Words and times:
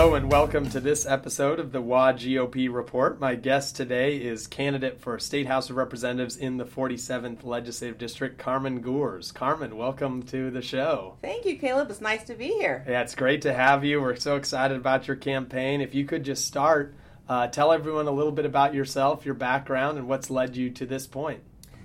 Hello 0.00 0.14
and 0.14 0.32
welcome 0.32 0.66
to 0.70 0.80
this 0.80 1.04
episode 1.04 1.60
of 1.60 1.72
the 1.72 1.82
WA 1.82 2.14
GOP 2.14 2.72
Report. 2.72 3.20
My 3.20 3.34
guest 3.34 3.76
today 3.76 4.16
is 4.16 4.46
candidate 4.46 4.98
for 4.98 5.18
State 5.18 5.46
House 5.46 5.68
of 5.68 5.76
Representatives 5.76 6.38
in 6.38 6.56
the 6.56 6.64
47th 6.64 7.44
Legislative 7.44 7.98
District, 7.98 8.38
Carmen 8.38 8.80
Goers. 8.80 9.30
Carmen, 9.30 9.76
welcome 9.76 10.22
to 10.22 10.50
the 10.50 10.62
show. 10.62 11.18
Thank 11.20 11.44
you, 11.44 11.58
Caleb. 11.58 11.90
It's 11.90 12.00
nice 12.00 12.24
to 12.24 12.34
be 12.34 12.48
here. 12.48 12.82
Yeah, 12.88 13.02
it's 13.02 13.14
great 13.14 13.42
to 13.42 13.52
have 13.52 13.84
you. 13.84 14.00
We're 14.00 14.16
so 14.16 14.36
excited 14.36 14.78
about 14.78 15.06
your 15.06 15.16
campaign. 15.18 15.82
If 15.82 15.94
you 15.94 16.06
could 16.06 16.24
just 16.24 16.46
start, 16.46 16.94
uh, 17.28 17.48
tell 17.48 17.70
everyone 17.70 18.08
a 18.08 18.10
little 18.10 18.32
bit 18.32 18.46
about 18.46 18.72
yourself, 18.72 19.26
your 19.26 19.34
background, 19.34 19.98
and 19.98 20.08
what's 20.08 20.30
led 20.30 20.56
you 20.56 20.70
to 20.70 20.86
this 20.86 21.06
point. 21.06 21.42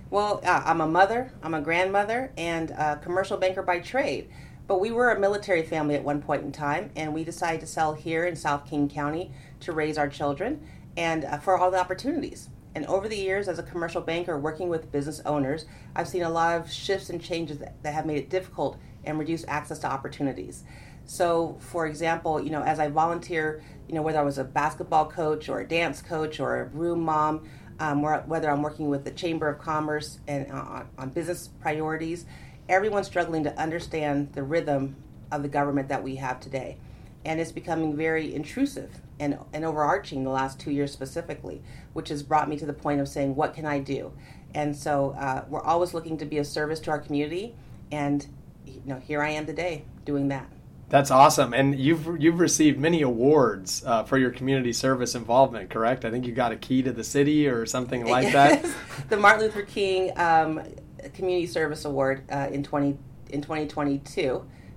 Well, 0.08 0.40
uh, 0.42 0.62
I'm 0.64 0.80
a 0.80 0.88
mother, 0.88 1.32
I'm 1.42 1.52
a 1.52 1.60
grandmother, 1.60 2.32
and 2.38 2.70
a 2.70 2.96
commercial 2.96 3.36
banker 3.36 3.62
by 3.62 3.80
trade. 3.80 4.30
But 4.66 4.80
we 4.80 4.90
were 4.90 5.10
a 5.10 5.20
military 5.20 5.62
family 5.62 5.94
at 5.94 6.02
one 6.02 6.20
point 6.20 6.42
in 6.42 6.50
time, 6.50 6.90
and 6.96 7.14
we 7.14 7.22
decided 7.22 7.60
to 7.60 7.66
sell 7.66 7.94
here 7.94 8.24
in 8.24 8.34
South 8.34 8.68
King 8.68 8.88
County 8.88 9.30
to 9.60 9.72
raise 9.72 9.96
our 9.96 10.08
children 10.08 10.66
and 10.96 11.24
uh, 11.24 11.38
for 11.38 11.56
all 11.56 11.70
the 11.70 11.78
opportunities. 11.78 12.48
And 12.74 12.84
over 12.86 13.08
the 13.08 13.16
years, 13.16 13.48
as 13.48 13.58
a 13.58 13.62
commercial 13.62 14.02
banker 14.02 14.38
working 14.38 14.68
with 14.68 14.92
business 14.92 15.22
owners, 15.24 15.66
I've 15.94 16.08
seen 16.08 16.22
a 16.22 16.30
lot 16.30 16.60
of 16.60 16.70
shifts 16.70 17.08
and 17.10 17.22
changes 17.22 17.58
that, 17.58 17.82
that 17.82 17.94
have 17.94 18.06
made 18.06 18.18
it 18.18 18.28
difficult 18.28 18.76
and 19.04 19.18
reduced 19.18 19.46
access 19.48 19.78
to 19.78 19.86
opportunities. 19.86 20.64
So, 21.06 21.56
for 21.60 21.86
example, 21.86 22.42
you 22.42 22.50
know, 22.50 22.62
as 22.62 22.80
I 22.80 22.88
volunteer, 22.88 23.62
you 23.88 23.94
know, 23.94 24.02
whether 24.02 24.18
I 24.18 24.22
was 24.22 24.38
a 24.38 24.44
basketball 24.44 25.08
coach 25.08 25.48
or 25.48 25.60
a 25.60 25.66
dance 25.66 26.02
coach 26.02 26.40
or 26.40 26.60
a 26.60 26.64
room 26.66 27.00
mom, 27.00 27.48
um, 27.78 28.02
whether 28.02 28.50
I'm 28.50 28.62
working 28.62 28.88
with 28.88 29.04
the 29.04 29.10
Chamber 29.10 29.48
of 29.48 29.60
Commerce 29.60 30.18
and 30.26 30.50
uh, 30.50 30.82
on 30.98 31.10
business 31.10 31.48
priorities, 31.60 32.26
everyone's 32.68 33.06
struggling 33.06 33.44
to 33.44 33.58
understand 33.58 34.32
the 34.32 34.42
rhythm 34.42 34.96
of 35.30 35.42
the 35.42 35.48
government 35.48 35.88
that 35.88 36.02
we 36.02 36.16
have 36.16 36.40
today. 36.40 36.78
And 37.24 37.40
it's 37.40 37.52
becoming 37.52 37.96
very 37.96 38.34
intrusive 38.34 39.00
and, 39.18 39.38
and 39.52 39.64
overarching 39.64 40.22
the 40.22 40.30
last 40.30 40.60
two 40.60 40.70
years 40.70 40.92
specifically, 40.92 41.62
which 41.92 42.08
has 42.10 42.22
brought 42.22 42.48
me 42.48 42.56
to 42.58 42.66
the 42.66 42.72
point 42.72 43.00
of 43.00 43.08
saying, 43.08 43.34
what 43.34 43.54
can 43.54 43.66
I 43.66 43.80
do? 43.80 44.12
And 44.54 44.76
so 44.76 45.10
uh, 45.18 45.44
we're 45.48 45.62
always 45.62 45.92
looking 45.92 46.16
to 46.18 46.24
be 46.24 46.38
of 46.38 46.46
service 46.46 46.80
to 46.80 46.90
our 46.90 47.00
community. 47.00 47.54
And 47.90 48.26
you 48.66 48.82
know, 48.84 48.98
here 48.98 49.22
I 49.22 49.30
am 49.30 49.46
today 49.46 49.84
doing 50.04 50.28
that. 50.28 50.50
That's 50.88 51.10
awesome, 51.10 51.52
and 51.52 51.76
you've 51.76 52.06
you've 52.20 52.38
received 52.38 52.78
many 52.78 53.02
awards 53.02 53.82
uh, 53.84 54.04
for 54.04 54.18
your 54.18 54.30
community 54.30 54.72
service 54.72 55.16
involvement. 55.16 55.68
Correct? 55.68 56.04
I 56.04 56.12
think 56.12 56.26
you 56.26 56.32
got 56.32 56.52
a 56.52 56.56
key 56.56 56.80
to 56.82 56.92
the 56.92 57.02
city 57.02 57.48
or 57.48 57.66
something 57.66 58.06
like 58.06 58.32
that. 58.32 58.64
the 59.08 59.16
Martin 59.16 59.46
Luther 59.46 59.62
King 59.62 60.16
um, 60.16 60.62
Community 61.10 61.46
Service 61.46 61.84
Award 61.84 62.22
uh, 62.30 62.48
in 62.50 62.62
20 62.62 62.98
in 63.30 63.42
2022, 63.42 64.02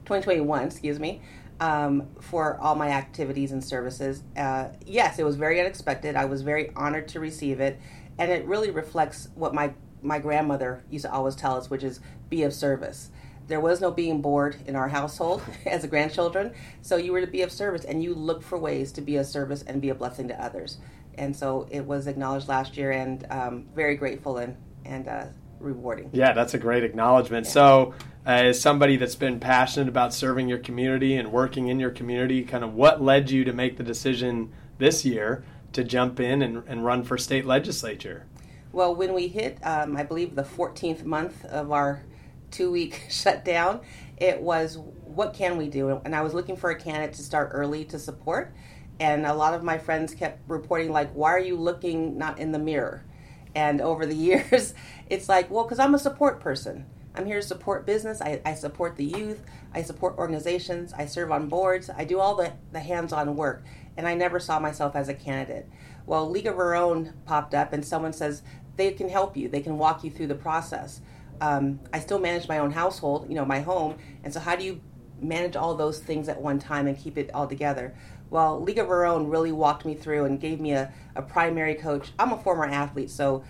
2021, 0.05 0.63
excuse 0.63 0.99
me, 0.99 1.21
um, 1.59 2.07
for 2.19 2.57
all 2.59 2.75
my 2.75 2.89
activities 2.89 3.51
and 3.51 3.63
services. 3.63 4.23
Uh, 4.35 4.69
yes, 4.85 5.19
it 5.19 5.23
was 5.23 5.35
very 5.35 5.59
unexpected. 5.59 6.15
I 6.15 6.25
was 6.25 6.41
very 6.41 6.71
honored 6.75 7.07
to 7.09 7.19
receive 7.19 7.59
it, 7.59 7.79
and 8.17 8.31
it 8.31 8.45
really 8.45 8.71
reflects 8.71 9.29
what 9.35 9.53
my 9.53 9.73
my 10.01 10.17
grandmother 10.17 10.81
used 10.89 11.03
to 11.03 11.11
always 11.11 11.35
tell 11.35 11.57
us, 11.57 11.69
which 11.69 11.83
is 11.83 11.99
be 12.29 12.43
of 12.43 12.53
service. 12.53 13.11
There 13.47 13.59
was 13.59 13.81
no 13.81 13.91
being 13.91 14.21
bored 14.21 14.55
in 14.65 14.75
our 14.75 14.87
household 14.87 15.41
as 15.65 15.83
a 15.83 15.87
grandchildren, 15.87 16.53
so 16.81 16.95
you 16.95 17.11
were 17.11 17.21
to 17.21 17.27
be 17.27 17.41
of 17.41 17.51
service, 17.51 17.83
and 17.83 18.01
you 18.01 18.13
look 18.13 18.41
for 18.41 18.57
ways 18.57 18.91
to 18.93 19.01
be 19.01 19.17
of 19.17 19.25
service 19.25 19.63
and 19.63 19.81
be 19.81 19.89
a 19.89 19.95
blessing 19.95 20.27
to 20.29 20.41
others. 20.41 20.77
And 21.15 21.35
so 21.35 21.67
it 21.69 21.85
was 21.85 22.07
acknowledged 22.07 22.47
last 22.47 22.77
year, 22.77 22.91
and 22.91 23.25
um, 23.29 23.65
very 23.75 23.95
grateful 23.95 24.37
and 24.37 24.55
and 24.85 25.07
uh, 25.07 25.25
rewarding. 25.59 26.09
Yeah, 26.13 26.33
that's 26.33 26.53
a 26.53 26.57
great 26.57 26.83
acknowledgement. 26.83 27.45
Yeah. 27.45 27.51
So, 27.51 27.93
uh, 28.25 28.29
as 28.29 28.61
somebody 28.61 28.97
that's 28.97 29.15
been 29.15 29.39
passionate 29.39 29.87
about 29.87 30.13
serving 30.13 30.47
your 30.47 30.59
community 30.59 31.15
and 31.15 31.31
working 31.31 31.67
in 31.67 31.79
your 31.79 31.89
community, 31.89 32.43
kind 32.43 32.63
of 32.63 32.73
what 32.73 33.01
led 33.01 33.31
you 33.31 33.43
to 33.45 33.53
make 33.53 33.77
the 33.77 33.83
decision 33.83 34.51
this 34.77 35.05
year 35.05 35.43
to 35.73 35.83
jump 35.83 36.19
in 36.19 36.41
and, 36.41 36.63
and 36.67 36.85
run 36.85 37.03
for 37.03 37.17
state 37.17 37.45
legislature? 37.45 38.25
Well, 38.71 38.93
when 38.93 39.13
we 39.13 39.27
hit, 39.27 39.57
um, 39.63 39.97
I 39.97 40.03
believe, 40.03 40.35
the 40.35 40.43
14th 40.43 41.03
month 41.03 41.43
of 41.45 41.71
our 41.71 42.03
two 42.51 42.71
week 42.71 43.05
shutdown, 43.09 43.81
it 44.17 44.39
was 44.41 44.77
what 44.77 45.33
can 45.33 45.57
we 45.57 45.67
do? 45.67 46.01
And 46.05 46.15
I 46.15 46.21
was 46.21 46.33
looking 46.33 46.55
for 46.55 46.69
a 46.69 46.75
candidate 46.75 47.15
to 47.15 47.23
start 47.23 47.49
early 47.53 47.83
to 47.85 47.99
support. 47.99 48.53
And 48.99 49.25
a 49.25 49.33
lot 49.33 49.53
of 49.53 49.63
my 49.63 49.77
friends 49.77 50.13
kept 50.13 50.41
reporting, 50.49 50.91
like, 50.91 51.11
why 51.13 51.31
are 51.31 51.39
you 51.39 51.55
looking 51.55 52.17
not 52.17 52.37
in 52.37 52.51
the 52.51 52.59
mirror? 52.59 53.05
And 53.55 53.81
over 53.81 54.05
the 54.05 54.15
years, 54.29 54.73
it's 55.09 55.29
like, 55.29 55.49
well, 55.49 55.63
because 55.63 55.79
I'm 55.79 55.95
a 55.95 55.99
support 55.99 56.39
person. 56.39 56.85
I'm 57.15 57.25
here 57.25 57.41
to 57.41 57.45
support 57.45 57.85
business. 57.85 58.21
I, 58.21 58.39
I, 58.45 58.53
support 58.53 58.95
the 58.95 59.05
youth. 59.05 59.43
I 59.73 59.81
support 59.81 60.17
organizations. 60.17 60.93
I 60.93 61.05
serve 61.05 61.31
on 61.31 61.49
boards. 61.49 61.89
I 61.89 62.05
do 62.05 62.19
all 62.19 62.35
the, 62.35 62.53
the 62.71 62.79
hands 62.79 63.11
on 63.11 63.35
work. 63.35 63.63
And 63.97 64.07
I 64.07 64.13
never 64.13 64.39
saw 64.39 64.59
myself 64.59 64.95
as 64.95 65.09
a 65.09 65.13
candidate. 65.13 65.67
Well, 66.05 66.29
League 66.29 66.45
of 66.45 66.57
Our 66.57 66.75
Own 66.75 67.13
popped 67.25 67.53
up, 67.53 67.73
and 67.73 67.85
someone 67.85 68.13
says 68.13 68.41
they 68.77 68.91
can 68.91 69.09
help 69.09 69.35
you, 69.35 69.49
they 69.49 69.61
can 69.61 69.77
walk 69.77 70.03
you 70.03 70.09
through 70.09 70.27
the 70.27 70.35
process. 70.35 71.01
Um, 71.41 71.79
I 71.93 71.99
still 71.99 72.19
manage 72.19 72.47
my 72.47 72.59
own 72.59 72.71
household, 72.71 73.27
you 73.29 73.35
know, 73.35 73.45
my 73.45 73.59
home. 73.59 73.97
And 74.23 74.33
so, 74.33 74.39
how 74.39 74.55
do 74.55 74.63
you 74.63 74.81
manage 75.21 75.55
all 75.55 75.75
those 75.75 75.99
things 75.99 76.29
at 76.29 76.41
one 76.41 76.59
time 76.59 76.87
and 76.87 76.97
keep 76.97 77.17
it 77.17 77.29
all 77.33 77.47
together? 77.47 77.95
Well, 78.29 78.61
League 78.61 78.77
of 78.77 78.89
Our 78.89 79.05
Own 79.05 79.27
really 79.27 79.51
walked 79.51 79.85
me 79.85 79.95
through 79.95 80.25
and 80.25 80.39
gave 80.39 80.59
me 80.59 80.73
a, 80.73 80.93
a 81.15 81.21
primary 81.21 81.75
coach. 81.75 82.11
I'm 82.19 82.31
a 82.31 82.37
former 82.37 82.65
athlete, 82.65 83.09
so 83.09 83.43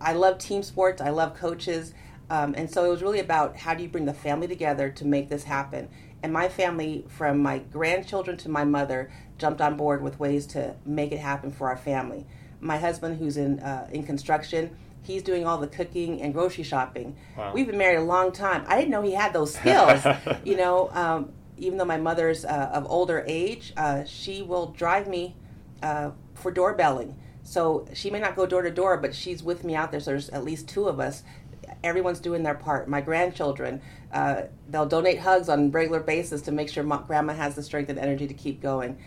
I 0.00 0.12
love 0.12 0.38
team 0.38 0.62
sports, 0.62 1.00
I 1.00 1.10
love 1.10 1.34
coaches. 1.34 1.94
Um, 2.30 2.54
and 2.56 2.70
so 2.70 2.84
it 2.84 2.88
was 2.88 3.02
really 3.02 3.20
about 3.20 3.56
how 3.56 3.74
do 3.74 3.82
you 3.82 3.88
bring 3.88 4.06
the 4.06 4.14
family 4.14 4.48
together 4.48 4.88
to 4.90 5.04
make 5.04 5.28
this 5.28 5.44
happen. 5.44 5.88
And 6.22 6.32
my 6.32 6.48
family, 6.48 7.04
from 7.08 7.40
my 7.42 7.58
grandchildren 7.58 8.36
to 8.38 8.48
my 8.48 8.64
mother, 8.64 9.10
jumped 9.38 9.60
on 9.60 9.76
board 9.76 10.02
with 10.02 10.20
ways 10.20 10.46
to 10.48 10.76
make 10.86 11.12
it 11.12 11.18
happen 11.18 11.50
for 11.50 11.68
our 11.68 11.76
family. 11.76 12.26
My 12.60 12.78
husband, 12.78 13.18
who's 13.18 13.36
in 13.36 13.58
uh, 13.58 13.88
in 13.92 14.04
construction, 14.04 14.76
he's 15.02 15.22
doing 15.22 15.44
all 15.46 15.58
the 15.58 15.66
cooking 15.66 16.22
and 16.22 16.32
grocery 16.32 16.62
shopping. 16.62 17.16
Wow. 17.36 17.52
We've 17.52 17.66
been 17.66 17.78
married 17.78 17.98
a 17.98 18.04
long 18.04 18.30
time. 18.30 18.64
I 18.68 18.76
didn't 18.76 18.90
know 18.90 19.02
he 19.02 19.12
had 19.12 19.32
those 19.32 19.54
skills. 19.54 20.06
you 20.44 20.56
know, 20.56 20.90
um, 20.92 21.32
even 21.62 21.78
though 21.78 21.84
my 21.84 21.96
mother's 21.96 22.44
uh, 22.44 22.70
of 22.72 22.84
older 22.90 23.24
age, 23.26 23.72
uh, 23.76 24.04
she 24.04 24.42
will 24.42 24.66
drive 24.66 25.06
me 25.06 25.36
uh, 25.82 26.10
for 26.34 26.50
doorbelling. 26.50 27.16
So 27.44 27.86
she 27.94 28.10
may 28.10 28.18
not 28.18 28.34
go 28.36 28.46
door 28.46 28.62
to 28.62 28.70
door, 28.70 28.96
but 28.96 29.14
she's 29.14 29.42
with 29.42 29.64
me 29.64 29.74
out 29.74 29.90
there. 29.90 30.00
So 30.00 30.10
there's 30.10 30.28
at 30.30 30.44
least 30.44 30.68
two 30.68 30.88
of 30.88 30.98
us. 30.98 31.22
Everyone's 31.84 32.20
doing 32.20 32.42
their 32.42 32.54
part. 32.54 32.88
My 32.88 33.00
grandchildren, 33.00 33.80
uh, 34.12 34.42
they'll 34.68 34.86
donate 34.86 35.20
hugs 35.20 35.48
on 35.48 35.66
a 35.66 35.68
regular 35.68 36.00
basis 36.00 36.42
to 36.42 36.52
make 36.52 36.68
sure 36.68 36.84
grandma 36.84 37.32
has 37.32 37.54
the 37.54 37.62
strength 37.62 37.88
and 37.88 37.98
energy 37.98 38.26
to 38.26 38.34
keep 38.34 38.60
going. 38.60 38.98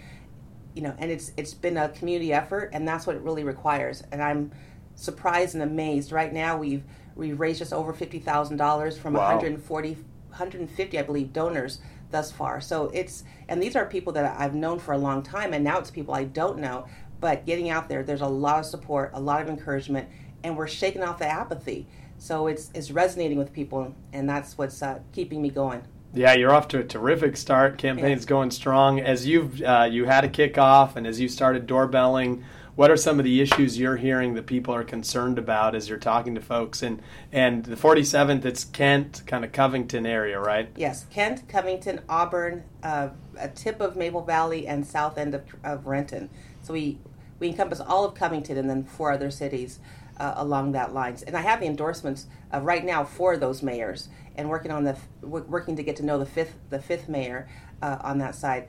You 0.73 0.81
know, 0.81 0.95
and 0.97 1.11
it's 1.11 1.31
it's 1.37 1.53
been 1.53 1.77
a 1.77 1.89
community 1.89 2.33
effort, 2.33 2.71
and 2.73 2.85
that's 2.87 3.07
what 3.07 3.15
it 3.15 3.21
really 3.21 3.45
requires. 3.45 4.03
And 4.11 4.21
I'm 4.21 4.51
surprised 4.95 5.55
and 5.55 5.63
amazed. 5.63 6.11
Right 6.11 6.33
now, 6.33 6.57
we've 6.57 6.83
we've 7.15 7.39
raised 7.39 7.59
just 7.59 7.71
over 7.71 7.93
fifty 7.93 8.19
thousand 8.19 8.57
dollars 8.57 8.97
from 8.97 9.13
wow. 9.13 9.35
140, 9.35 9.93
150, 9.93 10.99
I 10.99 11.01
believe, 11.03 11.31
donors 11.31 11.79
thus 12.15 12.31
far. 12.31 12.61
So 12.61 12.85
it's, 12.93 13.25
and 13.49 13.61
these 13.61 13.75
are 13.75 13.85
people 13.85 14.13
that 14.13 14.39
I've 14.39 14.55
known 14.55 14.79
for 14.79 14.93
a 14.93 14.97
long 14.97 15.21
time, 15.21 15.53
and 15.53 15.65
now 15.65 15.79
it's 15.79 15.91
people 15.91 16.13
I 16.13 16.23
don't 16.23 16.59
know. 16.59 16.87
But 17.19 17.45
getting 17.45 17.69
out 17.69 17.89
there, 17.89 18.03
there's 18.03 18.21
a 18.21 18.27
lot 18.27 18.59
of 18.59 18.65
support, 18.65 19.11
a 19.13 19.19
lot 19.19 19.41
of 19.41 19.49
encouragement, 19.49 20.07
and 20.43 20.55
we're 20.55 20.67
shaking 20.67 21.03
off 21.03 21.19
the 21.19 21.27
apathy. 21.27 21.87
So 22.17 22.47
it's 22.47 22.71
it's 22.73 22.89
resonating 22.89 23.37
with 23.37 23.51
people, 23.51 23.93
and 24.13 24.29
that's 24.29 24.57
what's 24.57 24.81
uh, 24.81 24.99
keeping 25.11 25.41
me 25.41 25.49
going. 25.49 25.83
Yeah, 26.13 26.33
you're 26.33 26.53
off 26.53 26.69
to 26.69 26.79
a 26.79 26.83
terrific 26.85 27.35
start. 27.35 27.77
Campaign's 27.77 28.23
yeah. 28.23 28.29
going 28.29 28.51
strong. 28.51 29.01
As 29.01 29.27
you've 29.27 29.61
uh, 29.61 29.89
you 29.91 30.05
had 30.05 30.23
a 30.23 30.29
kickoff, 30.29 30.95
and 30.95 31.05
as 31.05 31.19
you 31.19 31.27
started 31.27 31.67
doorbelling, 31.67 32.45
what 32.75 32.91
are 32.91 32.97
some 32.97 33.19
of 33.19 33.25
the 33.25 33.41
issues 33.41 33.79
you're 33.79 33.95
hearing 33.95 34.33
that 34.33 34.45
people 34.45 34.73
are 34.73 34.83
concerned 34.83 35.39
about 35.39 35.75
as 35.75 35.87
you're 35.87 35.97
talking 35.97 36.35
to 36.35 36.41
folks? 36.41 36.83
And 36.83 37.01
and 37.31 37.63
the 37.63 37.75
47th, 37.75 38.43
it's 38.45 38.63
Kent, 38.65 39.23
kind 39.25 39.45
of 39.45 39.51
Covington 39.51 40.05
area, 40.05 40.39
right? 40.39 40.69
Yes, 40.75 41.05
Kent, 41.09 41.47
Covington, 41.47 42.01
Auburn, 42.09 42.63
uh, 42.83 43.09
a 43.37 43.47
tip 43.47 43.79
of 43.79 43.95
Maple 43.95 44.21
Valley, 44.21 44.67
and 44.67 44.85
south 44.85 45.17
end 45.17 45.33
of, 45.33 45.43
of 45.63 45.87
Renton. 45.87 46.29
So 46.61 46.73
we 46.73 46.97
we 47.39 47.47
encompass 47.47 47.79
all 47.79 48.05
of 48.05 48.15
Covington 48.15 48.57
and 48.57 48.69
then 48.69 48.83
four 48.83 49.11
other 49.11 49.31
cities 49.31 49.79
uh, 50.17 50.33
along 50.37 50.71
that 50.73 50.93
lines. 50.93 51.23
And 51.23 51.35
I 51.35 51.41
have 51.41 51.59
the 51.59 51.67
endorsements 51.67 52.27
uh, 52.53 52.61
right 52.61 52.83
now 52.83 53.03
for 53.03 53.37
those 53.37 53.63
mayors, 53.63 54.09
and 54.35 54.49
working 54.49 54.71
on 54.71 54.83
the 54.83 54.97
working 55.21 55.77
to 55.77 55.83
get 55.83 55.95
to 55.97 56.05
know 56.05 56.19
the 56.19 56.25
fifth 56.25 56.55
the 56.69 56.79
fifth 56.79 57.07
mayor 57.07 57.47
uh, 57.81 57.97
on 58.01 58.17
that 58.17 58.35
side. 58.35 58.67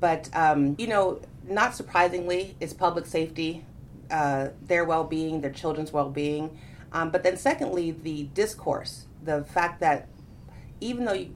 But 0.00 0.28
um, 0.34 0.76
you 0.78 0.86
know, 0.86 1.20
not 1.48 1.74
surprisingly, 1.74 2.56
it's 2.60 2.72
public 2.72 3.06
safety, 3.06 3.64
uh, 4.10 4.48
their 4.62 4.84
well-being, 4.84 5.40
their 5.40 5.50
children's 5.50 5.92
well-being. 5.92 6.58
Um, 6.92 7.10
but 7.10 7.22
then, 7.22 7.36
secondly, 7.36 7.90
the 7.90 8.24
discourse, 8.34 9.06
the 9.22 9.44
fact 9.44 9.80
that 9.80 10.08
even 10.80 11.04
though 11.04 11.12
you, 11.12 11.34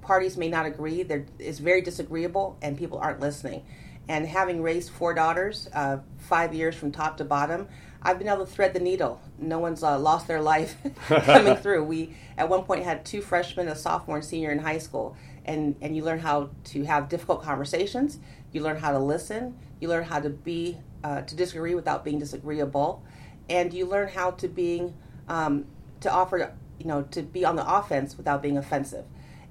parties 0.00 0.36
may 0.36 0.48
not 0.48 0.66
agree, 0.66 1.02
there 1.02 1.26
is 1.38 1.58
very 1.58 1.80
disagreeable, 1.80 2.58
and 2.62 2.78
people 2.78 2.98
aren't 2.98 3.20
listening. 3.20 3.64
And 4.08 4.26
having 4.26 4.62
raised 4.62 4.90
four 4.90 5.14
daughters, 5.14 5.68
uh, 5.72 5.98
five 6.18 6.54
years 6.54 6.74
from 6.74 6.92
top 6.92 7.16
to 7.18 7.24
bottom, 7.24 7.68
I've 8.02 8.18
been 8.18 8.28
able 8.28 8.44
to 8.44 8.50
thread 8.50 8.74
the 8.74 8.80
needle. 8.80 9.20
No 9.38 9.58
one's 9.58 9.82
uh, 9.82 9.98
lost 9.98 10.28
their 10.28 10.42
life 10.42 10.76
coming 11.08 11.56
through. 11.62 11.84
We 11.84 12.14
at 12.36 12.48
one 12.48 12.64
point 12.64 12.84
had 12.84 13.04
two 13.04 13.22
freshmen, 13.22 13.68
a 13.68 13.74
sophomore 13.74 14.16
and 14.16 14.24
senior 14.24 14.52
in 14.52 14.58
high 14.58 14.78
school, 14.78 15.16
and 15.44 15.76
and 15.80 15.96
you 15.96 16.04
learn 16.04 16.18
how 16.18 16.50
to 16.64 16.84
have 16.84 17.08
difficult 17.08 17.42
conversations. 17.42 18.18
You 18.52 18.62
learn 18.62 18.76
how 18.76 18.92
to 18.92 18.98
listen. 18.98 19.56
You 19.80 19.88
learn 19.88 20.04
how 20.04 20.20
to 20.20 20.30
be 20.30 20.78
uh, 21.02 21.22
to 21.22 21.36
disagree 21.36 21.74
without 21.74 22.04
being 22.04 22.18
disagreeable, 22.18 23.02
and 23.48 23.72
you 23.72 23.86
learn 23.86 24.08
how 24.08 24.32
to 24.32 24.48
being 24.48 24.94
um, 25.28 25.66
to 26.00 26.10
offer 26.10 26.54
you 26.78 26.86
know 26.86 27.02
to 27.02 27.22
be 27.22 27.44
on 27.44 27.56
the 27.56 27.76
offense 27.76 28.16
without 28.16 28.42
being 28.42 28.56
offensive. 28.56 29.04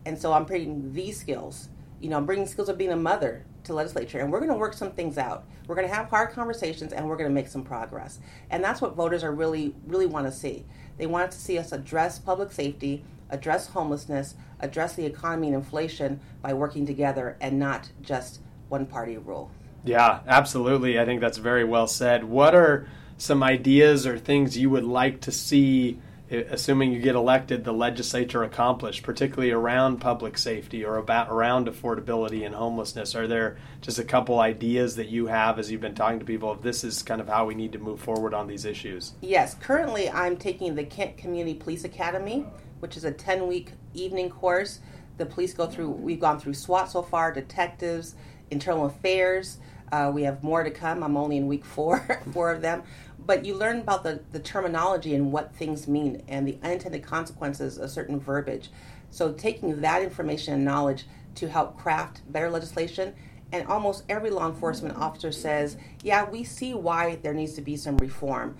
And 0.05 0.19
so 0.19 0.33
I'm 0.33 0.45
bringing 0.45 0.93
these 0.93 1.19
skills. 1.19 1.69
You 2.01 2.09
know, 2.09 2.17
I'm 2.17 2.25
bringing 2.25 2.47
skills 2.47 2.67
of 2.67 2.77
being 2.77 2.91
a 2.91 2.97
mother 2.97 3.45
to 3.63 3.73
legislature, 3.73 4.19
and 4.19 4.31
we're 4.31 4.39
going 4.39 4.51
to 4.51 4.57
work 4.57 4.73
some 4.73 4.91
things 4.91 5.17
out. 5.17 5.45
We're 5.67 5.75
going 5.75 5.87
to 5.87 5.93
have 5.93 6.09
hard 6.09 6.31
conversations, 6.31 6.91
and 6.91 7.07
we're 7.07 7.15
going 7.15 7.29
to 7.29 7.33
make 7.33 7.47
some 7.47 7.63
progress. 7.63 8.19
And 8.49 8.61
that's 8.61 8.81
what 8.81 8.95
voters 8.95 9.23
are 9.23 9.31
really 9.31 9.75
really 9.87 10.05
want 10.05 10.25
to 10.25 10.31
see. 10.31 10.65
They 10.97 11.05
want 11.05 11.31
to 11.31 11.37
see 11.37 11.57
us 11.57 11.71
address 11.71 12.19
public 12.19 12.51
safety, 12.51 13.05
address 13.29 13.67
homelessness, 13.67 14.35
address 14.63 14.95
the 14.95 15.05
economy 15.05 15.47
and 15.47 15.55
inflation 15.57 16.19
by 16.41 16.53
working 16.53 16.85
together 16.85 17.37
and 17.41 17.59
not 17.59 17.89
just 18.01 18.39
one 18.69 18.85
party 18.85 19.17
rule. 19.17 19.51
Yeah, 19.83 20.21
absolutely. 20.25 20.99
I 20.99 21.05
think 21.05 21.21
that's 21.21 21.37
very 21.37 21.65
well 21.65 21.87
said. 21.87 22.23
What 22.23 22.55
are 22.55 22.87
some 23.17 23.43
ideas 23.43 24.07
or 24.07 24.17
things 24.17 24.57
you 24.57 24.69
would 24.69 24.85
like 24.85 25.19
to 25.21 25.31
see, 25.31 25.99
eh, 26.31 26.43
assuming 26.49 26.93
you 26.93 27.01
get 27.01 27.15
elected, 27.15 27.65
the 27.65 27.73
legislature 27.73 28.43
accomplish, 28.43 29.03
particularly 29.03 29.51
around 29.51 29.97
public 29.97 30.37
safety 30.37 30.85
or 30.85 30.95
about 30.95 31.29
around 31.29 31.67
affordability 31.67 32.45
and 32.45 32.55
homelessness? 32.55 33.13
Are 33.13 33.27
there 33.27 33.57
just 33.81 33.99
a 33.99 34.05
couple 34.05 34.39
ideas 34.39 34.95
that 34.95 35.09
you 35.09 35.27
have 35.27 35.59
as 35.59 35.69
you've 35.69 35.81
been 35.81 35.95
talking 35.95 36.19
to 36.19 36.25
people? 36.25 36.53
If 36.53 36.61
this 36.61 36.85
is 36.85 37.03
kind 37.03 37.19
of 37.19 37.27
how 37.27 37.45
we 37.45 37.53
need 37.53 37.73
to 37.73 37.79
move 37.79 37.99
forward 37.99 38.33
on 38.33 38.47
these 38.47 38.63
issues. 38.63 39.13
Yes, 39.21 39.55
currently 39.55 40.09
I'm 40.09 40.37
taking 40.37 40.75
the 40.75 40.85
Kent 40.85 41.17
Community 41.17 41.55
Police 41.55 41.83
Academy, 41.83 42.45
which 42.83 42.97
is 42.97 43.05
a 43.05 43.11
10 43.11 43.47
week 43.47 43.71
evening 43.93 44.29
course. 44.29 44.81
The 45.17 45.25
police 45.25 45.53
go 45.53 45.67
through. 45.67 45.91
We've 45.91 46.19
gone 46.19 46.37
through 46.37 46.55
SWAT 46.55 46.91
so 46.91 47.01
far, 47.01 47.31
detectives, 47.31 48.15
internal 48.51 48.87
affairs. 48.87 49.57
Uh, 49.89 50.11
we 50.13 50.23
have 50.23 50.43
more 50.43 50.65
to 50.65 50.69
come. 50.69 51.01
I'm 51.01 51.15
only 51.15 51.37
in 51.37 51.47
week 51.47 51.63
four, 51.63 52.21
four 52.33 52.51
of 52.51 52.61
them. 52.61 52.83
But 53.25 53.45
you 53.45 53.55
learn 53.55 53.79
about 53.79 54.03
the, 54.03 54.21
the 54.33 54.39
terminology 54.41 55.15
and 55.15 55.31
what 55.31 55.55
things 55.55 55.87
mean 55.87 56.23
and 56.27 56.45
the 56.45 56.57
unintended 56.61 57.03
consequences 57.03 57.77
of 57.77 57.89
certain 57.89 58.19
verbiage. 58.19 58.69
So, 59.11 59.31
taking 59.31 59.79
that 59.79 60.01
information 60.01 60.53
and 60.53 60.65
knowledge 60.65 61.05
to 61.35 61.47
help 61.47 61.77
craft 61.77 62.19
better 62.29 62.49
legislation. 62.49 63.13
And 63.53 63.65
almost 63.67 64.03
every 64.09 64.29
law 64.29 64.49
enforcement 64.49 64.97
officer 64.97 65.31
says, 65.31 65.77
Yeah, 66.03 66.29
we 66.29 66.43
see 66.43 66.73
why 66.73 67.15
there 67.21 67.33
needs 67.33 67.53
to 67.53 67.61
be 67.61 67.77
some 67.77 67.95
reform. 67.95 68.57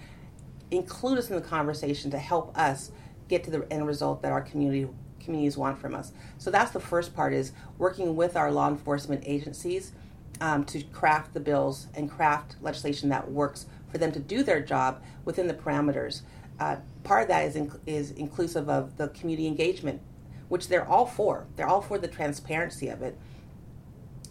Include 0.71 1.17
us 1.17 1.29
in 1.29 1.35
the 1.35 1.41
conversation 1.41 2.09
to 2.11 2.17
help 2.17 2.57
us 2.57 2.91
get 3.33 3.43
to 3.45 3.51
the 3.51 3.71
end 3.71 3.85
result 3.87 4.21
that 4.21 4.31
our 4.31 4.41
community 4.41 4.87
communities 5.19 5.57
want 5.57 5.79
from 5.79 5.95
us. 5.95 6.11
So 6.37 6.51
that's 6.51 6.71
the 6.71 6.79
first 6.79 7.15
part 7.15 7.33
is 7.33 7.53
working 7.77 8.15
with 8.15 8.35
our 8.35 8.51
law 8.51 8.67
enforcement 8.67 9.23
agencies 9.25 9.93
um, 10.41 10.65
to 10.65 10.83
craft 10.83 11.33
the 11.33 11.39
bills 11.39 11.87
and 11.93 12.11
craft 12.11 12.57
legislation 12.61 13.09
that 13.09 13.31
works 13.31 13.65
for 13.89 13.97
them 13.97 14.11
to 14.11 14.19
do 14.19 14.43
their 14.43 14.61
job 14.61 15.01
within 15.23 15.47
the 15.47 15.53
parameters. 15.53 16.21
Uh, 16.59 16.77
part 17.03 17.23
of 17.23 17.27
that 17.29 17.45
is, 17.45 17.57
is 17.85 18.11
inclusive 18.11 18.69
of 18.69 18.97
the 18.97 19.07
community 19.09 19.47
engagement, 19.47 20.01
which 20.49 20.67
they're 20.67 20.87
all 20.87 21.05
for. 21.05 21.47
They're 21.55 21.67
all 21.67 21.81
for 21.81 21.97
the 21.97 22.07
transparency 22.07 22.89
of 22.89 23.01
it 23.01 23.17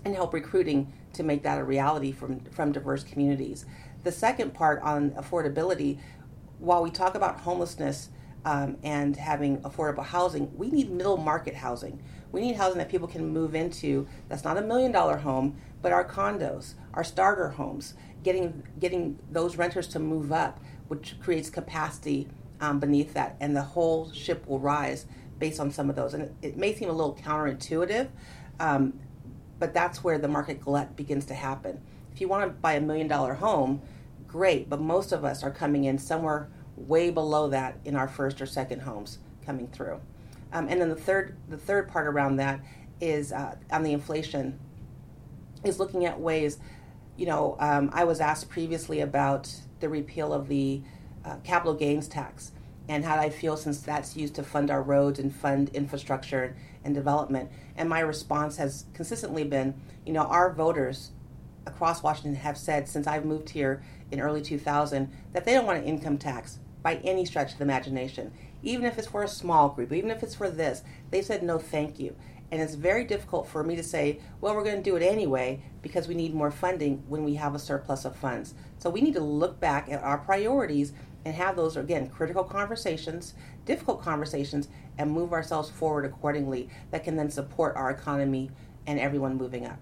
and 0.04 0.14
help 0.14 0.34
recruiting 0.34 0.92
to 1.14 1.22
make 1.22 1.42
that 1.42 1.58
a 1.58 1.64
reality 1.64 2.12
from, 2.12 2.40
from 2.46 2.72
diverse 2.72 3.04
communities. 3.04 3.64
The 4.04 4.12
second 4.12 4.52
part 4.52 4.82
on 4.82 5.12
affordability, 5.12 5.98
while 6.58 6.82
we 6.82 6.90
talk 6.90 7.14
about 7.14 7.40
homelessness 7.40 8.08
um, 8.44 8.76
and 8.82 9.16
having 9.16 9.58
affordable 9.58 10.04
housing, 10.04 10.56
we 10.56 10.70
need 10.70 10.90
middle 10.90 11.16
market 11.16 11.54
housing. 11.54 12.02
We 12.32 12.40
need 12.40 12.56
housing 12.56 12.78
that 12.78 12.88
people 12.88 13.08
can 13.08 13.28
move 13.28 13.54
into 13.54 14.08
that's 14.28 14.44
not 14.44 14.56
a 14.58 14.62
million 14.62 14.90
dollar 14.90 15.18
home, 15.18 15.56
but 15.82 15.92
our 15.92 16.04
condos, 16.04 16.74
our 16.94 17.04
starter 17.04 17.50
homes, 17.50 17.94
getting 18.22 18.62
getting 18.78 19.18
those 19.30 19.56
renters 19.56 19.86
to 19.88 19.98
move 19.98 20.32
up, 20.32 20.60
which 20.88 21.16
creates 21.20 21.50
capacity 21.50 22.28
um, 22.60 22.78
beneath 22.80 23.12
that, 23.14 23.36
and 23.40 23.56
the 23.56 23.62
whole 23.62 24.10
ship 24.12 24.46
will 24.46 24.60
rise 24.60 25.06
based 25.38 25.60
on 25.60 25.70
some 25.70 25.90
of 25.90 25.96
those. 25.96 26.14
And 26.14 26.22
it, 26.24 26.34
it 26.42 26.56
may 26.56 26.74
seem 26.74 26.88
a 26.88 26.92
little 26.92 27.14
counterintuitive, 27.16 28.08
um, 28.60 28.98
but 29.58 29.74
that's 29.74 30.02
where 30.02 30.18
the 30.18 30.28
market 30.28 30.60
glut 30.60 30.96
begins 30.96 31.26
to 31.26 31.34
happen. 31.34 31.80
If 32.12 32.20
you 32.20 32.28
want 32.28 32.44
to 32.44 32.50
buy 32.50 32.74
a 32.74 32.80
million 32.80 33.08
dollar 33.08 33.34
home, 33.34 33.82
great, 34.26 34.70
but 34.70 34.80
most 34.80 35.12
of 35.12 35.24
us 35.24 35.42
are 35.42 35.50
coming 35.50 35.84
in 35.84 35.98
somewhere 35.98 36.48
way 36.76 37.10
below 37.10 37.48
that 37.48 37.78
in 37.84 37.96
our 37.96 38.08
first 38.08 38.40
or 38.40 38.46
second 38.46 38.80
homes 38.80 39.18
coming 39.44 39.68
through. 39.68 40.00
Um, 40.52 40.68
and 40.68 40.80
then 40.80 40.88
the 40.88 40.96
third 40.96 41.36
the 41.48 41.56
third 41.56 41.88
part 41.88 42.06
around 42.06 42.36
that 42.36 42.60
is 43.00 43.32
uh, 43.32 43.56
on 43.70 43.82
the 43.82 43.92
inflation 43.92 44.58
is 45.64 45.78
looking 45.78 46.04
at 46.04 46.20
ways. 46.20 46.58
You 47.16 47.26
know, 47.26 47.56
um, 47.58 47.90
I 47.92 48.04
was 48.04 48.20
asked 48.20 48.48
previously 48.48 49.00
about 49.00 49.52
the 49.80 49.88
repeal 49.88 50.32
of 50.32 50.48
the 50.48 50.82
uh, 51.24 51.36
capital 51.44 51.74
gains 51.74 52.08
tax 52.08 52.52
and 52.88 53.04
how 53.04 53.16
I 53.16 53.30
feel 53.30 53.56
since 53.56 53.80
that's 53.80 54.16
used 54.16 54.34
to 54.36 54.42
fund 54.42 54.70
our 54.70 54.82
roads 54.82 55.18
and 55.18 55.34
fund 55.34 55.70
infrastructure 55.72 56.56
and 56.84 56.94
development. 56.94 57.50
And 57.76 57.88
my 57.88 58.00
response 58.00 58.56
has 58.56 58.86
consistently 58.92 59.44
been, 59.44 59.74
you 60.04 60.12
know, 60.12 60.24
our 60.24 60.52
voters 60.52 61.12
across 61.66 62.02
Washington 62.02 62.34
have 62.36 62.58
said 62.58 62.88
since 62.88 63.06
I've 63.06 63.24
moved 63.24 63.50
here 63.50 63.82
in 64.10 64.20
early 64.20 64.42
2000 64.42 65.10
that 65.32 65.44
they 65.44 65.54
don't 65.54 65.66
want 65.66 65.78
an 65.78 65.84
income 65.84 66.18
tax 66.18 66.58
by 66.82 66.96
any 66.96 67.24
stretch 67.24 67.52
of 67.52 67.58
the 67.58 67.64
imagination. 67.64 68.32
Even 68.62 68.84
if 68.84 68.98
it's 68.98 69.08
for 69.08 69.22
a 69.22 69.28
small 69.28 69.68
group, 69.68 69.92
even 69.92 70.10
if 70.10 70.22
it's 70.22 70.34
for 70.34 70.50
this, 70.50 70.82
they 71.10 71.22
said 71.22 71.42
no 71.42 71.58
thank 71.58 71.98
you. 71.98 72.14
And 72.50 72.60
it's 72.60 72.74
very 72.74 73.04
difficult 73.04 73.48
for 73.48 73.64
me 73.64 73.76
to 73.76 73.82
say, 73.82 74.20
well, 74.40 74.54
we're 74.54 74.64
going 74.64 74.76
to 74.76 74.82
do 74.82 74.96
it 74.96 75.02
anyway 75.02 75.62
because 75.80 76.06
we 76.06 76.14
need 76.14 76.34
more 76.34 76.50
funding 76.50 77.02
when 77.08 77.24
we 77.24 77.34
have 77.36 77.54
a 77.54 77.58
surplus 77.58 78.04
of 78.04 78.14
funds. 78.14 78.54
So 78.78 78.90
we 78.90 79.00
need 79.00 79.14
to 79.14 79.20
look 79.20 79.58
back 79.58 79.90
at 79.90 80.02
our 80.02 80.18
priorities 80.18 80.92
and 81.24 81.34
have 81.34 81.56
those, 81.56 81.76
again, 81.76 82.08
critical 82.08 82.44
conversations, 82.44 83.34
difficult 83.64 84.02
conversations, 84.02 84.68
and 84.98 85.10
move 85.10 85.32
ourselves 85.32 85.70
forward 85.70 86.04
accordingly 86.04 86.68
that 86.90 87.04
can 87.04 87.16
then 87.16 87.30
support 87.30 87.74
our 87.76 87.90
economy 87.90 88.50
and 88.86 89.00
everyone 89.00 89.36
moving 89.36 89.66
up. 89.66 89.78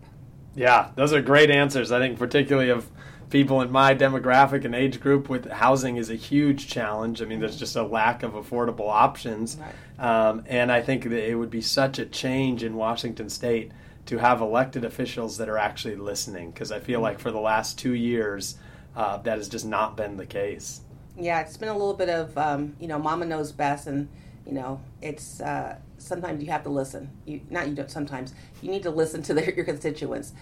Yeah, 0.55 0.91
those 0.97 1.13
are 1.13 1.23
great 1.23 1.51
answers. 1.51 1.93
I 1.93 1.99
think, 1.99 2.19
particularly 2.19 2.71
of 2.71 2.89
people 3.31 3.61
in 3.61 3.71
my 3.71 3.95
demographic 3.95 4.65
and 4.65 4.75
age 4.75 5.01
group 5.01 5.29
with 5.29 5.49
housing 5.51 5.97
is 5.97 6.11
a 6.11 6.17
huge 6.17 6.67
challenge. 6.69 7.23
I 7.23 7.25
mean, 7.25 7.41
there's 7.41 7.57
just 7.57 7.77
a 7.77 7.83
lack 7.83 8.23
of 8.23 8.33
affordable 8.33 8.89
options. 8.89 9.57
Right. 9.57 10.05
Um, 10.05 10.45
and 10.47 10.73
I 10.73 10.83
think 10.83 11.05
that 11.05 11.29
it 11.29 11.37
would 11.37 11.51
be 11.51 11.61
such 11.61 11.99
a 11.99 12.07
change 12.07 12.65
in 12.65 12.75
Washington 12.75 13.29
state 13.29 13.71
to 14.07 14.19
have 14.19 14.41
elected 14.41 14.85
officials 14.85 15.39
that 15.39 15.49
are 15.49 15.59
actually 15.59 15.95
listening 15.97 16.51
because 16.51 16.73
I 16.73 16.81
feel 16.81 16.97
mm-hmm. 16.97 17.05
like 17.05 17.21
for 17.21 17.31
the 17.31 17.41
last 17.41 17.79
two 17.79 17.95
years, 17.95 18.57
uh, 18.97 19.19
that 19.19 19.39
has 19.39 19.49
just 19.49 19.65
not 19.65 19.97
been 19.97 20.17
the 20.17 20.27
case. 20.27 20.81
Yeah, 21.17 21.41
it's 21.41 21.57
been 21.57 21.69
a 21.69 21.73
little 21.73 21.95
bit 21.95 22.09
of, 22.09 22.37
um, 22.37 22.75
you 22.81 22.89
know, 22.89 22.99
mama 22.99 23.27
knows 23.27 23.53
best. 23.53 23.87
And, 23.87 24.09
you 24.45 24.53
know, 24.53 24.81
it's 25.01 25.41
uh, 25.41 25.77
sometimes 26.01 26.43
you 26.43 26.51
have 26.51 26.63
to 26.65 26.71
listen. 26.71 27.11
You, 27.27 27.41
not 27.51 27.69
you 27.69 27.75
don't, 27.75 27.91
sometimes 27.91 28.35
you 28.63 28.71
need 28.71 28.83
to 28.83 28.91
listen 28.91 29.23
to 29.23 29.35
their, 29.35 29.55
your 29.55 29.65
constituents 29.65 30.33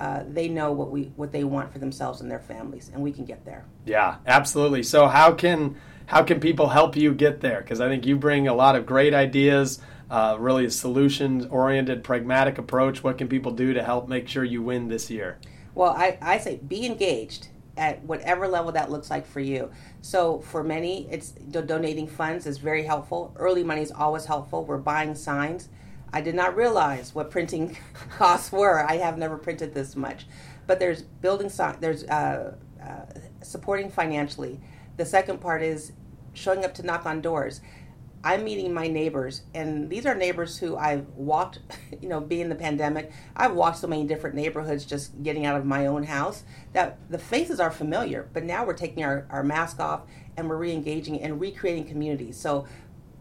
uh, 0.00 0.22
they 0.28 0.48
know 0.48 0.72
what 0.72 0.90
we 0.90 1.04
what 1.16 1.32
they 1.32 1.44
want 1.44 1.72
for 1.72 1.78
themselves 1.78 2.20
and 2.20 2.30
their 2.30 2.38
families, 2.38 2.90
and 2.92 3.02
we 3.02 3.12
can 3.12 3.24
get 3.24 3.44
there. 3.44 3.64
Yeah, 3.84 4.16
absolutely. 4.26 4.82
So 4.82 5.08
how 5.08 5.32
can 5.32 5.76
how 6.06 6.22
can 6.22 6.40
people 6.40 6.68
help 6.68 6.96
you 6.96 7.12
get 7.12 7.40
there? 7.40 7.60
Because 7.60 7.80
I 7.80 7.88
think 7.88 8.06
you 8.06 8.16
bring 8.16 8.46
a 8.46 8.54
lot 8.54 8.76
of 8.76 8.86
great 8.86 9.12
ideas, 9.12 9.80
uh, 10.08 10.36
really 10.38 10.64
a 10.64 10.70
solutions 10.70 11.46
oriented, 11.46 12.04
pragmatic 12.04 12.58
approach. 12.58 13.02
What 13.02 13.18
can 13.18 13.28
people 13.28 13.52
do 13.52 13.72
to 13.74 13.82
help 13.82 14.08
make 14.08 14.28
sure 14.28 14.44
you 14.44 14.62
win 14.62 14.88
this 14.88 15.10
year? 15.10 15.38
Well, 15.74 15.90
I, 15.90 16.18
I 16.22 16.38
say 16.38 16.56
be 16.56 16.86
engaged 16.86 17.48
at 17.78 18.02
whatever 18.04 18.48
level 18.48 18.72
that 18.72 18.90
looks 18.90 19.10
like 19.10 19.26
for 19.26 19.40
you. 19.40 19.70
So 20.02 20.40
for 20.40 20.62
many, 20.62 21.08
it's 21.10 21.30
donating 21.30 22.06
funds 22.08 22.46
is 22.46 22.58
very 22.58 22.82
helpful. 22.82 23.32
Early 23.36 23.64
money 23.64 23.82
is 23.82 23.92
always 23.92 24.26
helpful. 24.26 24.64
We're 24.64 24.78
buying 24.78 25.14
signs. 25.14 25.68
I 26.12 26.20
did 26.20 26.34
not 26.34 26.56
realize 26.56 27.14
what 27.14 27.30
printing 27.30 27.76
costs 28.10 28.50
were. 28.50 28.84
I 28.84 28.96
have 28.96 29.16
never 29.18 29.38
printed 29.38 29.74
this 29.74 29.94
much. 29.94 30.26
But 30.66 30.80
there's 30.80 31.02
building, 31.02 31.48
signs 31.48 31.80
there's 31.80 32.04
uh, 32.04 32.56
uh, 32.82 33.06
supporting 33.42 33.90
financially. 33.90 34.60
The 34.96 35.06
second 35.06 35.40
part 35.40 35.62
is 35.62 35.92
showing 36.34 36.64
up 36.64 36.74
to 36.74 36.82
knock 36.82 37.06
on 37.06 37.20
doors. 37.20 37.60
I'm 38.24 38.42
meeting 38.42 38.74
my 38.74 38.88
neighbors, 38.88 39.42
and 39.54 39.88
these 39.88 40.04
are 40.04 40.14
neighbors 40.14 40.58
who 40.58 40.76
I've 40.76 41.06
walked, 41.10 41.60
you 42.00 42.08
know, 42.08 42.20
being 42.20 42.48
the 42.48 42.54
pandemic, 42.54 43.12
I've 43.36 43.52
walked 43.52 43.78
so 43.78 43.86
many 43.86 44.04
different 44.04 44.34
neighborhoods 44.34 44.84
just 44.84 45.22
getting 45.22 45.46
out 45.46 45.56
of 45.56 45.64
my 45.64 45.86
own 45.86 46.02
house 46.02 46.42
that 46.72 46.98
the 47.10 47.18
faces 47.18 47.60
are 47.60 47.70
familiar, 47.70 48.28
but 48.32 48.44
now 48.44 48.66
we're 48.66 48.74
taking 48.74 49.04
our, 49.04 49.26
our 49.30 49.42
mask 49.42 49.78
off 49.78 50.02
and 50.36 50.48
we're 50.48 50.56
re 50.56 50.72
engaging 50.72 51.20
and 51.20 51.40
recreating 51.40 51.84
communities. 51.84 52.36
So 52.36 52.66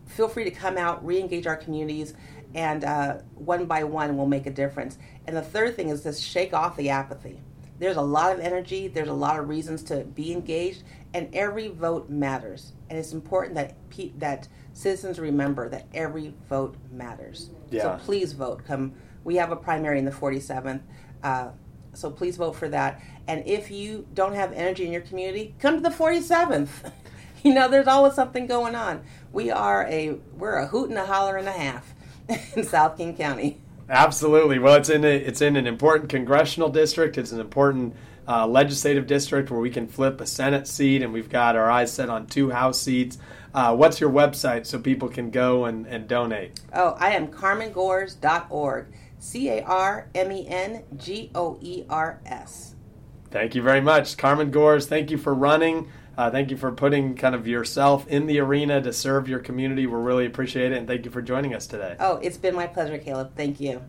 feel 0.08 0.27
free 0.27 0.46
to 0.46 0.51
come 0.51 0.77
out, 0.77 1.06
re 1.06 1.20
engage 1.20 1.46
our 1.46 1.58
communities 1.58 2.13
and 2.56 2.84
uh, 2.84 3.18
one 3.36 3.66
by 3.66 3.84
one 3.84 4.18
will 4.18 4.25
make 4.25 4.46
a 4.46 4.51
difference. 4.51 4.98
And 5.27 5.36
the 5.36 5.42
third 5.42 5.75
thing 5.75 5.89
is 5.89 6.01
to 6.01 6.13
shake 6.13 6.54
off 6.54 6.75
the 6.75 6.89
apathy. 6.89 7.42
There's 7.80 7.98
a 7.98 8.01
lot 8.01 8.32
of 8.32 8.39
energy, 8.39 8.88
there's 8.88 9.10
a 9.10 9.13
lot 9.13 9.39
of 9.39 9.50
reasons 9.50 9.84
to 9.84 10.04
be 10.04 10.32
engaged, 10.32 10.84
and 11.14 11.34
every 11.34 11.68
vote 11.70 12.10
matters. 12.10 12.74
And 12.90 12.98
it's 12.98 13.14
important 13.14 13.56
that 13.56 13.76
pe- 13.90 14.12
that 14.18 14.48
citizens 14.74 15.20
remember 15.20 15.70
that 15.70 15.88
every 15.94 16.34
vote 16.50 16.76
matters. 16.92 17.50
Yeah. 17.72 17.84
So 17.84 18.06
please 18.06 18.34
vote 18.34 18.66
come 18.66 18.94
we 19.24 19.36
have 19.36 19.52
a 19.52 19.58
primary 19.58 20.00
in 20.00 20.06
the 20.06 20.12
47th. 20.12 20.80
Uh, 21.22 21.50
so 21.94 22.10
please 22.10 22.38
vote 22.38 22.56
for 22.56 22.70
that. 22.70 23.02
And 23.28 23.46
if 23.46 23.70
you 23.70 24.08
don't 24.14 24.36
have 24.36 24.54
energy 24.54 24.86
in 24.86 24.92
your 24.94 25.02
community, 25.02 25.54
come 25.60 25.76
to 25.76 25.82
the 25.82 25.90
47th. 25.90 26.94
you 27.44 27.54
know, 27.54 27.68
there's 27.68 27.88
always 27.88 28.14
something 28.14 28.48
going 28.48 28.74
on. 28.74 29.04
We 29.34 29.52
are 29.52 29.86
a 29.88 30.18
we're 30.38 30.56
a 30.56 30.68
hoot 30.68 30.90
and 30.90 30.98
a 30.98 31.06
holler 31.06 31.36
and 31.36 31.48
a 31.48 31.52
half 31.52 31.94
in 32.56 32.64
South 32.64 32.98
King 32.98 33.18
County. 33.18 33.60
Absolutely. 33.90 34.60
Well, 34.60 34.76
it's 34.76 34.90
in 34.90 35.04
a, 35.04 35.16
it's 35.16 35.42
in 35.42 35.56
an 35.56 35.68
important 35.68 36.10
congressional 36.10 36.70
district. 36.70 37.18
It's 37.18 37.32
an 37.32 37.40
important 37.40 37.96
uh, 38.28 38.46
legislative 38.48 39.08
district 39.08 39.50
where 39.50 39.60
we 39.60 39.70
can 39.70 39.88
flip 39.88 40.20
a 40.22 40.26
Senate 40.26 40.68
seat, 40.68 41.02
and 41.02 41.14
we've 41.14 41.30
got 41.30 41.56
our 41.56 41.70
eyes 41.70 41.92
set 41.92 42.10
on 42.10 42.28
two 42.28 42.50
House 42.50 42.80
seats. 42.80 43.18
Uh, 43.54 43.76
what's 43.76 44.00
your 44.00 44.10
website 44.10 44.66
so 44.66 44.78
people 44.78 45.08
can 45.08 45.32
go 45.32 45.66
and, 45.66 45.88
and 45.88 46.08
donate? 46.08 46.60
Oh, 46.74 46.96
I 47.00 47.12
am 47.12 47.28
carmengoers.org. 47.30 48.88
C 49.20 49.50
A 49.50 49.64
R 49.64 50.10
M 50.14 50.32
E 50.32 50.48
N 50.48 50.84
G 50.96 51.32
O 51.34 51.58
E 51.62 51.86
R 51.90 52.22
S. 52.26 52.76
Thank 53.32 53.56
you 53.56 53.62
very 53.62 53.82
much. 53.82 54.18
Carmen 54.18 54.52
Goers, 54.52 54.88
thank 54.88 55.12
you 55.12 55.18
for 55.18 55.34
running. 55.34 55.90
Uh, 56.18 56.32
thank 56.32 56.50
you 56.50 56.58
for 56.58 56.72
putting 56.72 57.16
kind 57.16 57.36
of 57.36 57.48
yourself 57.48 58.08
in 58.08 58.26
the 58.26 58.40
arena 58.40 58.82
to 58.82 58.92
serve 58.92 59.28
your 59.28 59.40
community. 59.40 59.86
We 59.86 59.94
really 59.96 60.26
appreciate 60.26 60.72
it, 60.72 60.78
and 60.78 60.88
thank 60.88 61.06
you 61.06 61.12
for 61.12 61.22
joining 61.22 61.54
us 61.54 61.68
today. 61.68 61.96
Oh, 62.00 62.18
it's 62.18 62.38
been 62.38 62.56
my 62.56 62.68
pleasure, 62.68 62.98
Caleb. 62.98 63.36
Thank 63.36 63.60
you. 63.60 63.84